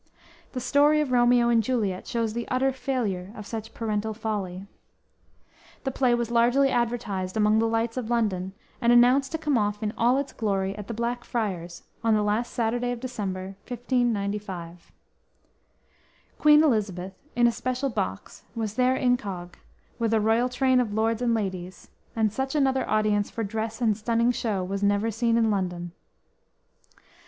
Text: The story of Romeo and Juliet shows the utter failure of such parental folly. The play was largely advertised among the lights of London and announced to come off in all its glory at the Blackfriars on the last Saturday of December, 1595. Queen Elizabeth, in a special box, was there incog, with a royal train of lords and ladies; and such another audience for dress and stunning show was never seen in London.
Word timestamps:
The 0.53 0.59
story 0.59 0.99
of 0.99 1.11
Romeo 1.11 1.49
and 1.49 1.61
Juliet 1.61 2.07
shows 2.07 2.33
the 2.33 2.47
utter 2.47 2.71
failure 2.71 3.31
of 3.35 3.45
such 3.45 3.75
parental 3.75 4.15
folly. 4.15 4.65
The 5.83 5.91
play 5.91 6.15
was 6.15 6.31
largely 6.31 6.71
advertised 6.71 7.37
among 7.37 7.59
the 7.59 7.67
lights 7.67 7.97
of 7.97 8.09
London 8.09 8.53
and 8.81 8.91
announced 8.91 9.31
to 9.33 9.37
come 9.37 9.59
off 9.59 9.83
in 9.83 9.93
all 9.99 10.17
its 10.17 10.33
glory 10.33 10.75
at 10.75 10.87
the 10.87 10.95
Blackfriars 10.95 11.83
on 12.03 12.15
the 12.15 12.23
last 12.23 12.51
Saturday 12.51 12.91
of 12.91 12.99
December, 12.99 13.55
1595. 13.67 14.91
Queen 16.39 16.63
Elizabeth, 16.63 17.13
in 17.35 17.45
a 17.45 17.51
special 17.51 17.91
box, 17.91 18.41
was 18.55 18.73
there 18.73 18.95
incog, 18.97 19.53
with 19.99 20.15
a 20.15 20.19
royal 20.19 20.49
train 20.49 20.79
of 20.79 20.93
lords 20.95 21.21
and 21.21 21.35
ladies; 21.35 21.91
and 22.15 22.33
such 22.33 22.55
another 22.55 22.89
audience 22.89 23.29
for 23.29 23.43
dress 23.43 23.79
and 23.79 23.95
stunning 23.95 24.31
show 24.31 24.63
was 24.63 24.81
never 24.81 25.11
seen 25.11 25.37
in 25.37 25.51
London. 25.51 25.91